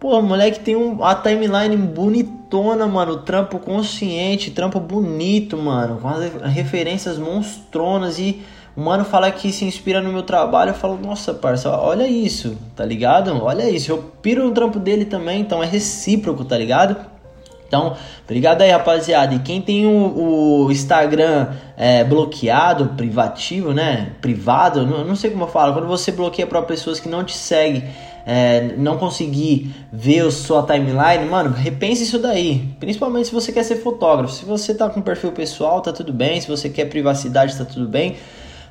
Pô, 0.00 0.20
moleque 0.20 0.58
tem 0.60 0.74
um, 0.74 1.04
a 1.04 1.14
timeline 1.14 1.76
bonitona, 1.76 2.86
mano. 2.86 3.18
Trampo 3.18 3.60
consciente, 3.60 4.50
trampo 4.50 4.80
bonito, 4.80 5.56
mano. 5.56 6.00
Com 6.00 6.08
as 6.08 6.52
referências 6.52 7.16
monstronas. 7.16 8.18
E 8.18 8.42
o 8.76 8.80
mano 8.80 9.04
fala 9.04 9.30
que 9.30 9.52
se 9.52 9.64
inspira 9.64 10.00
no 10.00 10.12
meu 10.12 10.24
trabalho. 10.24 10.70
Eu 10.70 10.74
falo, 10.74 10.98
nossa, 10.98 11.32
parça, 11.32 11.70
olha 11.70 12.08
isso, 12.08 12.58
tá 12.74 12.84
ligado? 12.84 13.42
Olha 13.42 13.70
isso. 13.70 13.92
Eu 13.92 13.98
piro 14.20 14.44
no 14.44 14.52
trampo 14.52 14.80
dele 14.80 15.04
também, 15.04 15.40
então 15.40 15.62
é 15.62 15.66
recíproco, 15.66 16.44
tá 16.44 16.58
ligado? 16.58 16.96
Então, 17.70 17.96
obrigado 18.24 18.62
aí, 18.62 18.70
rapaziada. 18.72 19.32
E 19.32 19.38
quem 19.38 19.62
tem 19.62 19.86
o, 19.86 20.64
o 20.64 20.72
Instagram 20.72 21.50
é, 21.76 22.02
bloqueado, 22.02 22.96
privativo, 22.96 23.72
né? 23.72 24.10
Privado, 24.20 24.84
não, 24.84 25.04
não, 25.04 25.14
sei 25.14 25.30
como 25.30 25.44
eu 25.44 25.48
falo. 25.48 25.72
Quando 25.72 25.86
você 25.86 26.10
bloqueia 26.10 26.48
para 26.48 26.60
pessoas 26.62 26.98
que 26.98 27.08
não 27.08 27.22
te 27.22 27.36
seguem, 27.36 27.84
é, 28.26 28.74
não 28.76 28.98
conseguir 28.98 29.72
ver 29.92 30.26
a 30.26 30.32
sua 30.32 30.64
timeline, 30.64 31.24
mano, 31.30 31.54
repense 31.54 32.02
isso 32.02 32.18
daí. 32.18 32.74
Principalmente 32.80 33.28
se 33.28 33.32
você 33.32 33.52
quer 33.52 33.62
ser 33.62 33.76
fotógrafo. 33.76 34.34
Se 34.34 34.44
você 34.44 34.74
tá 34.74 34.90
com 34.90 35.00
perfil 35.00 35.30
pessoal, 35.30 35.80
tá 35.80 35.92
tudo 35.92 36.12
bem. 36.12 36.40
Se 36.40 36.48
você 36.48 36.68
quer 36.68 36.86
privacidade, 36.86 37.56
tá 37.56 37.64
tudo 37.64 37.86
bem. 37.86 38.16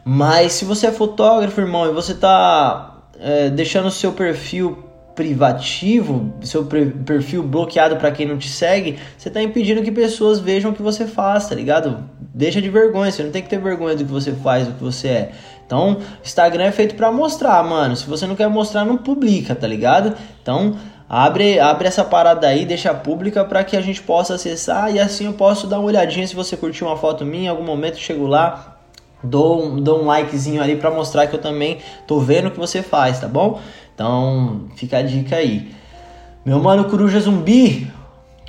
Mas 0.04 0.52
se 0.52 0.66
você 0.66 0.88
é 0.88 0.92
fotógrafo, 0.92 1.62
irmão, 1.62 1.88
e 1.90 1.94
você 1.94 2.14
tá 2.14 2.98
é, 3.18 3.50
deixando 3.50 3.86
o 3.86 3.92
seu 3.92 4.12
perfil 4.12 4.89
privativo, 5.20 6.34
seu 6.42 6.64
perfil 6.64 7.44
bloqueado 7.44 7.98
para 7.98 8.10
quem 8.10 8.26
não 8.26 8.38
te 8.38 8.48
segue, 8.48 8.98
você 9.18 9.30
tá 9.30 9.44
impedindo 9.44 9.82
que 9.82 9.92
pessoas 9.92 10.40
vejam 10.40 10.72
o 10.72 10.74
que 10.74 10.82
você 10.82 11.06
faz, 11.06 11.50
tá 11.50 11.56
ligado? 11.56 12.06
Deixa 12.34 12.62
de 12.62 12.70
vergonha, 12.70 13.12
você 13.12 13.22
não 13.22 13.30
tem 13.30 13.42
que 13.42 13.50
ter 13.50 13.60
vergonha 13.60 13.98
do 13.98 14.06
que 14.06 14.10
você 14.10 14.32
faz, 14.32 14.66
do 14.66 14.76
que 14.76 14.82
você 14.82 15.10
é. 15.10 15.32
Então, 15.66 15.98
Instagram 16.24 16.64
é 16.64 16.72
feito 16.72 16.96
para 16.96 17.12
mostrar, 17.12 17.62
mano. 17.66 17.98
Se 17.98 18.08
você 18.08 18.26
não 18.26 18.34
quer 18.34 18.48
mostrar, 18.48 18.86
não 18.86 18.96
publica, 18.96 19.54
tá 19.54 19.68
ligado? 19.68 20.16
Então, 20.42 20.78
abre, 21.10 21.60
abre 21.60 21.90
essa 21.90 22.06
parada 22.06 22.48
aí, 22.48 22.66
deixa 22.66 22.94
pública 22.94 23.44
para 23.44 23.62
que 23.66 23.76
a 23.76 23.82
gente 23.82 24.02
possa 24.02 24.36
acessar 24.36 24.96
e 24.96 25.00
assim 25.02 25.26
eu 25.26 25.34
posso 25.34 25.68
dar 25.68 25.80
uma 25.80 25.88
olhadinha 25.88 26.26
se 26.26 26.34
você 26.34 26.56
curtiu 26.56 26.88
uma 26.88 26.96
foto 26.96 27.26
minha, 27.26 27.48
em 27.48 27.50
algum 27.50 27.66
momento 27.66 27.98
chego 27.98 28.26
lá, 28.26 28.78
dou 29.22 29.66
um, 29.66 29.82
dou 29.82 30.02
um 30.02 30.06
likezinho 30.06 30.64
ali 30.64 30.78
para 30.78 30.90
mostrar 30.90 31.28
que 31.28 31.36
eu 31.36 31.42
também 31.42 31.80
tô 32.08 32.22
vendo 32.22 32.48
o 32.48 32.52
que 32.52 32.58
você 32.58 32.82
faz, 32.82 33.20
tá 33.20 33.28
bom? 33.28 33.60
Então, 34.00 34.62
fica 34.78 35.00
a 35.00 35.02
dica 35.02 35.36
aí. 35.36 35.74
Meu 36.46 36.58
mano 36.58 36.86
Coruja 36.86 37.20
Zumbi, 37.20 37.92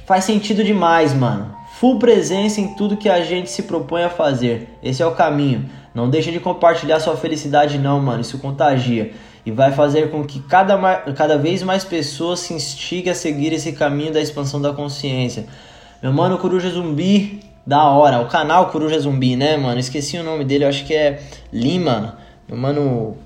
faz 0.07 0.23
sentido 0.23 0.63
demais, 0.63 1.13
mano. 1.13 1.53
Full 1.81 1.99
presença 1.99 2.61
em 2.61 2.77
tudo 2.77 2.97
que 2.97 3.09
a 3.09 3.21
gente 3.25 3.51
se 3.51 3.65
propõe 3.65 4.05
a 4.05 4.09
fazer. 4.09 4.69
Esse 4.81 5.03
é 5.03 5.07
o 5.07 5.11
caminho. 5.11 5.69
Não 5.93 6.09
deixa 6.09 6.31
de 6.31 6.39
compartilhar 6.39 7.01
sua 7.01 7.17
felicidade 7.17 7.79
não, 7.79 7.99
mano. 7.99 8.21
Isso 8.21 8.39
contagia 8.39 9.11
e 9.45 9.51
vai 9.51 9.73
fazer 9.73 10.13
com 10.13 10.23
que 10.25 10.39
cada, 10.39 10.79
cada 11.17 11.37
vez 11.37 11.65
mais 11.65 11.83
pessoas 11.83 12.39
se 12.39 12.55
instiguem 12.55 13.11
a 13.11 13.15
seguir 13.17 13.53
esse 13.53 13.73
caminho 13.73 14.13
da 14.13 14.21
expansão 14.21 14.63
da 14.63 14.73
consciência. 14.73 15.47
Meu 16.01 16.13
mano 16.13 16.39
Coruja 16.39 16.71
Zumbi, 16.71 17.41
da 17.67 17.83
hora. 17.87 18.21
O 18.21 18.29
canal 18.29 18.71
Coruja 18.71 19.01
Zumbi, 19.01 19.35
né, 19.35 19.57
mano? 19.57 19.81
Esqueci 19.81 20.17
o 20.17 20.23
nome 20.23 20.45
dele, 20.45 20.65
acho 20.65 20.85
que 20.85 20.95
é 20.95 21.21
Lima. 21.53 22.19
Meu 22.49 22.57
mano 22.57 23.17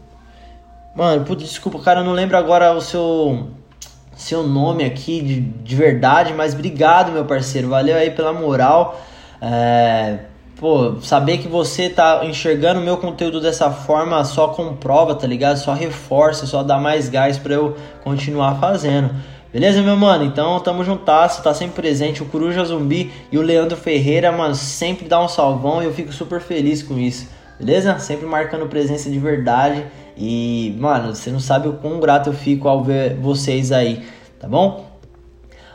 Mano, 0.94 1.24
putz, 1.24 1.42
desculpa, 1.42 1.80
cara, 1.80 2.00
eu 2.00 2.04
não 2.04 2.12
lembro 2.12 2.36
agora 2.36 2.72
o 2.72 2.80
seu 2.80 3.48
seu 4.16 4.44
nome 4.44 4.84
aqui 4.84 5.20
de, 5.20 5.40
de 5.40 5.74
verdade, 5.74 6.32
mas 6.32 6.54
obrigado, 6.54 7.10
meu 7.10 7.24
parceiro. 7.24 7.68
Valeu 7.68 7.96
aí 7.96 8.12
pela 8.12 8.32
moral. 8.32 9.00
É, 9.42 10.20
pô, 10.56 10.96
saber 11.00 11.38
que 11.38 11.48
você 11.48 11.90
tá 11.90 12.24
enxergando 12.24 12.80
o 12.80 12.82
meu 12.84 12.96
conteúdo 12.96 13.40
dessa 13.40 13.70
forma 13.70 14.22
só 14.24 14.48
comprova, 14.48 15.16
tá 15.16 15.26
ligado? 15.26 15.56
Só 15.56 15.72
reforça, 15.72 16.46
só 16.46 16.62
dá 16.62 16.78
mais 16.78 17.08
gás 17.08 17.38
para 17.38 17.54
eu 17.54 17.76
continuar 18.04 18.60
fazendo. 18.60 19.10
Beleza, 19.52 19.82
meu 19.82 19.96
mano? 19.96 20.24
Então 20.24 20.58
tamo 20.60 20.84
juntasso, 20.84 21.42
tá 21.42 21.52
sempre 21.52 21.74
presente. 21.74 22.22
O 22.22 22.26
Coruja 22.26 22.64
Zumbi 22.64 23.12
e 23.30 23.38
o 23.38 23.42
Leandro 23.42 23.76
Ferreira, 23.76 24.30
mano, 24.30 24.54
sempre 24.54 25.08
dá 25.08 25.20
um 25.20 25.28
salvão 25.28 25.82
e 25.82 25.86
eu 25.86 25.92
fico 25.92 26.12
super 26.12 26.40
feliz 26.40 26.82
com 26.82 26.98
isso. 26.98 27.28
Beleza? 27.58 27.98
Sempre 27.98 28.26
marcando 28.26 28.66
presença 28.66 29.10
de 29.10 29.18
verdade. 29.18 29.84
E, 30.16 30.76
mano, 30.78 31.14
você 31.14 31.30
não 31.30 31.40
sabe 31.40 31.68
o 31.68 31.74
quão 31.74 31.98
grato 32.00 32.30
eu 32.30 32.32
fico 32.32 32.68
ao 32.68 32.82
ver 32.82 33.14
vocês 33.16 33.72
aí, 33.72 34.02
tá 34.38 34.48
bom? 34.48 34.86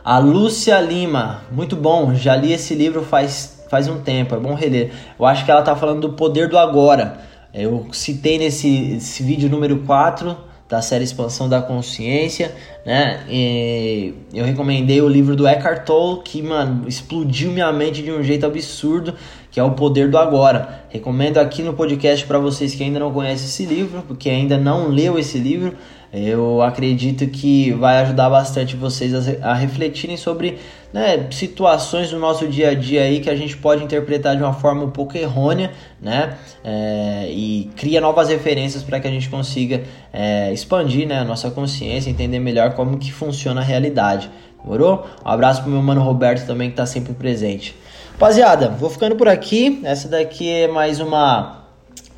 A 0.04 0.18
Lúcia 0.18 0.80
Lima, 0.80 1.42
muito 1.52 1.76
bom, 1.76 2.16
já 2.16 2.36
li 2.36 2.54
esse 2.54 2.74
livro 2.74 3.04
faz, 3.04 3.66
faz 3.70 3.88
um 3.88 4.00
tempo, 4.00 4.34
é 4.34 4.40
bom 4.40 4.54
reler. 4.54 4.92
Eu 5.20 5.26
acho 5.26 5.44
que 5.44 5.52
ela 5.52 5.62
tá 5.62 5.76
falando 5.76 6.02
do 6.02 6.14
poder 6.14 6.48
do 6.48 6.58
agora. 6.58 7.20
Eu 7.54 7.88
citei 7.92 8.38
nesse 8.38 9.22
vídeo 9.22 9.50
número 9.50 9.80
4 9.80 10.36
da 10.70 10.84
série 10.84 11.04
Expansão 11.04 11.50
da 11.50 11.62
Consciência, 11.62 12.56
né? 12.86 13.24
E 13.28 14.14
eu 14.32 14.46
recomendei 14.46 15.02
o 15.02 15.10
livro 15.10 15.36
do 15.36 15.48
Eckhart 15.48 15.84
Tolle, 15.84 16.22
que, 16.24 16.44
mano, 16.44 16.88
explodiu 16.88 17.52
minha 17.52 17.72
mente 17.74 18.04
de 18.04 18.12
um 18.12 18.22
jeito 18.22 18.46
absurdo 18.46 19.16
que 19.52 19.60
é 19.60 19.64
o 19.64 19.72
Poder 19.72 20.10
do 20.10 20.18
Agora. 20.18 20.84
Recomendo 20.90 21.38
aqui 21.38 21.62
no 21.62 21.74
podcast 21.74 22.26
para 22.26 22.40
vocês 22.40 22.76
que 22.76 22.84
ainda 22.84 23.00
não 23.00 23.12
conhecem 23.12 23.46
esse 23.46 23.66
livro, 23.66 24.04
porque 24.08 24.30
ainda 24.30 24.58
não 24.58 24.88
leu 24.90 25.18
esse 25.18 25.38
livro. 25.38 25.76
Eu 26.12 26.62
acredito 26.64 27.28
que 27.28 27.72
vai 27.74 28.00
ajudar 28.00 28.30
bastante 28.32 28.76
vocês 28.76 29.14
a, 29.14 29.52
a 29.52 29.54
refletirem 29.54 30.18
sobre 30.18 30.58
né, 30.92 31.28
situações 31.30 32.10
do 32.10 32.18
nosso 32.18 32.48
dia 32.48 32.72
a 32.72 32.74
dia 32.74 33.04
aí 33.04 33.20
que 33.20 33.30
a 33.30 33.36
gente 33.36 33.56
pode 33.56 33.84
interpretar 33.84 34.36
de 34.36 34.42
uma 34.42 34.54
forma 34.54 34.84
um 34.84 34.90
pouco 34.90 35.16
errônea, 35.16 35.72
né? 36.02 36.36
É, 36.64 37.28
e 37.30 37.70
cria 37.76 38.02
novas 38.02 38.30
referências 38.30 38.82
para 38.82 39.00
que 39.00 39.08
a 39.08 39.12
gente 39.12 39.30
consiga 39.30 39.84
é, 40.12 40.52
expandir 40.52 41.08
né, 41.08 41.20
a 41.20 41.24
nossa 41.24 41.52
consciência, 41.52 42.10
entender 42.10 42.40
melhor 42.40 42.74
como 42.74 42.98
que 42.98 43.14
funciona 43.14 43.62
a 43.62 43.64
realidade. 43.64 44.32
Demorou? 44.64 45.06
Um 45.26 45.30
abraço 45.30 45.62
pro 45.62 45.72
meu 45.72 45.82
mano 45.82 46.02
Roberto 46.02 46.46
também 46.46 46.70
que 46.70 46.74
está 46.74 46.86
sempre 46.86 47.14
presente. 47.14 47.76
Rapaziada, 48.14 48.70
vou 48.70 48.90
ficando 48.90 49.16
por 49.16 49.28
aqui. 49.28 49.80
Essa 49.84 50.08
daqui 50.08 50.50
é 50.50 50.68
mais 50.68 51.00
uma 51.00 51.60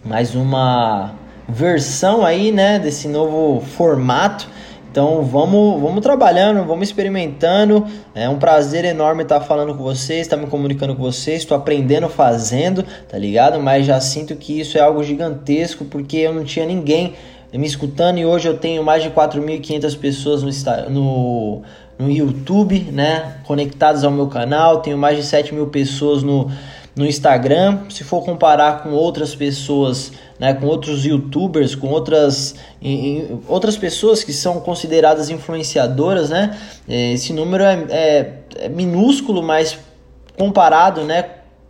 mais 0.03 0.33
uma 0.33 1.13
versão 1.47 2.25
aí, 2.25 2.51
né, 2.51 2.79
desse 2.79 3.07
novo 3.07 3.61
formato. 3.61 4.49
Então 4.91 5.21
vamos, 5.23 5.81
vamos 5.81 6.01
trabalhando, 6.01 6.65
vamos 6.65 6.89
experimentando. 6.89 7.85
É 8.13 8.27
um 8.27 8.37
prazer 8.37 8.83
enorme 8.83 9.23
estar 9.23 9.39
falando 9.39 9.73
com 9.73 9.83
vocês, 9.83 10.21
estar 10.21 10.35
me 10.35 10.47
comunicando 10.47 10.95
com 10.95 11.01
vocês. 11.01 11.43
Estou 11.43 11.55
aprendendo 11.55 12.09
fazendo, 12.09 12.83
tá 13.07 13.17
ligado? 13.17 13.57
Mas 13.61 13.85
já 13.85 14.01
sinto 14.01 14.35
que 14.35 14.59
isso 14.59 14.77
é 14.77 14.81
algo 14.81 15.01
gigantesco 15.01 15.85
porque 15.85 16.17
eu 16.17 16.33
não 16.33 16.43
tinha 16.43 16.65
ninguém 16.65 17.13
me 17.53 17.65
escutando 17.67 18.17
e 18.17 18.25
hoje 18.25 18.47
eu 18.47 18.57
tenho 18.57 18.83
mais 18.83 19.03
de 19.03 19.09
4.500 19.09 19.97
pessoas 19.97 20.43
no, 20.43 20.89
no, 20.89 21.61
no 22.01 22.09
YouTube, 22.09 22.79
né? 22.91 23.37
Conectados 23.43 24.03
ao 24.03 24.11
meu 24.11 24.27
canal. 24.27 24.81
Tenho 24.81 24.97
mais 24.97 25.17
de 25.17 25.23
7 25.23 25.53
mil 25.53 25.67
pessoas 25.67 26.23
no, 26.23 26.49
no 26.95 27.05
Instagram. 27.05 27.81
Se 27.89 28.03
for 28.03 28.25
comparar 28.25 28.81
com 28.81 28.89
outras 28.89 29.35
pessoas, 29.35 30.11
né, 30.39 30.53
com 30.53 30.65
outros 30.65 31.05
youtubers, 31.05 31.75
com 31.75 31.89
outras, 31.89 32.55
em, 32.81 33.39
outras 33.47 33.77
pessoas 33.77 34.23
que 34.23 34.33
são 34.33 34.59
consideradas 34.59 35.29
influenciadoras, 35.29 36.31
né, 36.31 36.57
é, 36.89 37.13
esse 37.13 37.31
número 37.33 37.63
é, 37.63 37.85
é, 37.89 38.33
é 38.61 38.69
minúsculo, 38.69 39.43
mas 39.43 39.77
comparado, 40.35 41.03
né, 41.03 41.23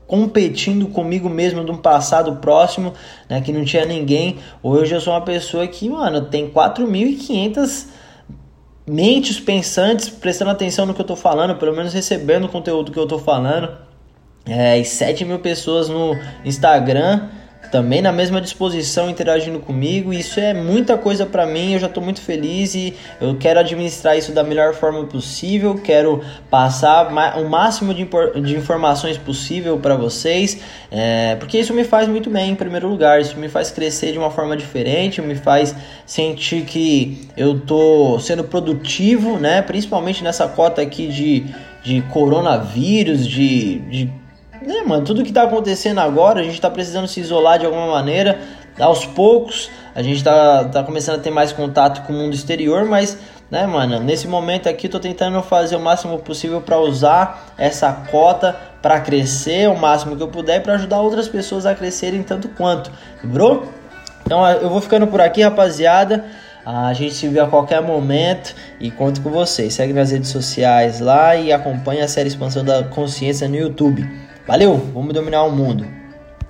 competindo 0.07 0.87
comigo 0.87 1.29
mesmo 1.29 1.63
de 1.65 1.71
um 1.71 1.77
passado 1.77 2.37
próximo, 2.37 2.93
né, 3.29 3.41
que 3.41 3.51
não 3.51 3.65
tinha 3.65 3.85
ninguém. 3.85 4.37
Hoje 4.63 4.95
eu 4.95 5.01
sou 5.01 5.13
uma 5.13 5.21
pessoa 5.21 5.67
que, 5.67 5.89
mano, 5.89 6.21
tem 6.21 6.49
4.500 6.49 8.00
mentes 8.87 9.39
pensantes 9.39 10.09
prestando 10.09 10.51
atenção 10.51 10.85
no 10.85 10.93
que 10.93 11.01
eu 11.01 11.05
tô 11.05 11.15
falando, 11.15 11.55
pelo 11.55 11.75
menos 11.75 11.93
recebendo 11.93 12.45
o 12.45 12.49
conteúdo 12.49 12.91
que 12.91 12.99
eu 12.99 13.07
tô 13.07 13.19
falando. 13.19 13.71
É, 14.45 14.79
e 14.79 14.83
7 14.83 15.23
mil 15.23 15.39
pessoas 15.39 15.87
no 15.87 16.17
Instagram 16.43 17.29
também 17.69 18.01
na 18.01 18.11
mesma 18.11 18.41
disposição, 18.41 19.09
interagindo 19.09 19.59
comigo. 19.59 20.13
Isso 20.13 20.39
é 20.39 20.53
muita 20.53 20.97
coisa 20.97 21.25
para 21.25 21.45
mim. 21.45 21.73
Eu 21.73 21.79
já 21.79 21.87
estou 21.87 22.03
muito 22.03 22.21
feliz 22.21 22.75
e 22.75 22.93
eu 23.19 23.37
quero 23.37 23.59
administrar 23.59 24.17
isso 24.17 24.31
da 24.31 24.43
melhor 24.43 24.73
forma 24.73 25.05
possível. 25.05 25.75
Quero 25.75 26.21
passar 26.49 27.07
o 27.37 27.49
máximo 27.49 27.93
de, 27.93 28.07
de 28.41 28.55
informações 28.55 29.17
possível 29.17 29.77
para 29.77 29.95
vocês, 29.95 30.61
é, 30.91 31.35
porque 31.35 31.59
isso 31.59 31.73
me 31.73 31.83
faz 31.83 32.07
muito 32.07 32.29
bem, 32.29 32.51
em 32.51 32.55
primeiro 32.55 32.89
lugar. 32.89 33.21
Isso 33.21 33.37
me 33.37 33.47
faz 33.47 33.71
crescer 33.71 34.11
de 34.11 34.17
uma 34.17 34.31
forma 34.31 34.57
diferente, 34.57 35.21
me 35.21 35.35
faz 35.35 35.75
sentir 36.05 36.63
que 36.63 37.29
eu 37.37 37.57
estou 37.57 38.19
sendo 38.19 38.43
produtivo, 38.43 39.37
né? 39.37 39.61
Principalmente 39.61 40.23
nessa 40.23 40.47
cota 40.47 40.81
aqui 40.81 41.07
de, 41.07 41.45
de 41.83 42.01
coronavírus, 42.11 43.25
de, 43.25 43.79
de 43.79 44.20
né, 44.61 44.83
mano, 44.85 45.03
tudo 45.03 45.23
que 45.23 45.31
tá 45.31 45.43
acontecendo 45.43 45.99
agora, 45.99 46.39
a 46.39 46.43
gente 46.43 46.59
tá 46.59 46.69
precisando 46.69 47.07
se 47.07 47.19
isolar 47.19 47.59
de 47.59 47.65
alguma 47.65 47.87
maneira. 47.87 48.39
Aos 48.79 49.05
poucos, 49.05 49.69
a 49.93 50.01
gente 50.01 50.23
tá, 50.23 50.65
tá 50.65 50.83
começando 50.83 51.19
a 51.19 51.21
ter 51.21 51.31
mais 51.31 51.51
contato 51.51 52.05
com 52.05 52.13
o 52.13 52.15
mundo 52.15 52.33
exterior, 52.33 52.85
mas, 52.85 53.17
né, 53.49 53.67
mano, 53.67 53.99
nesse 53.99 54.27
momento 54.27 54.69
aqui 54.69 54.87
tô 54.87 54.99
tentando 54.99 55.41
fazer 55.41 55.75
o 55.75 55.79
máximo 55.79 56.17
possível 56.19 56.61
para 56.61 56.79
usar 56.79 57.53
essa 57.57 57.91
cota 58.09 58.55
para 58.81 58.99
crescer 58.99 59.69
o 59.69 59.77
máximo 59.77 60.15
que 60.15 60.23
eu 60.23 60.29
puder 60.29 60.63
para 60.63 60.75
ajudar 60.75 61.01
outras 61.01 61.27
pessoas 61.27 61.65
a 61.65 61.75
crescerem 61.75 62.23
tanto 62.23 62.47
quanto, 62.49 62.91
bro? 63.23 63.67
Então 64.25 64.47
eu 64.47 64.69
vou 64.69 64.79
ficando 64.79 65.05
por 65.07 65.19
aqui, 65.19 65.41
rapaziada. 65.41 66.25
A 66.65 66.93
gente 66.93 67.15
se 67.15 67.27
vê 67.27 67.39
a 67.39 67.47
qualquer 67.47 67.81
momento 67.81 68.55
e 68.79 68.89
conto 68.91 69.19
com 69.21 69.29
vocês. 69.29 69.73
Segue 69.73 69.93
nas 69.93 70.11
redes 70.11 70.29
sociais 70.29 70.99
lá 70.99 71.35
e 71.35 71.51
acompanha 71.51 72.05
a 72.05 72.07
série 72.07 72.29
Expansão 72.29 72.63
da 72.63 72.83
Consciência 72.83 73.47
no 73.47 73.55
YouTube. 73.55 74.07
Valeu, 74.47 74.75
vamos 74.93 75.13
dominar 75.13 75.43
o 75.43 75.51
mundo. 75.51 76.00